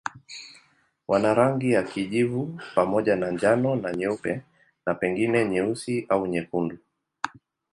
[1.07, 4.41] Wana rangi ya kijivu pamoja na njano na nyeupe
[4.85, 6.77] na pengine nyeusi au nyekundu.